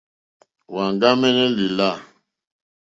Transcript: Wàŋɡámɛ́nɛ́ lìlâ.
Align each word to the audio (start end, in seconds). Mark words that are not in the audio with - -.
Wàŋɡámɛ́nɛ́ 0.73 1.47
lìlâ. 1.57 1.91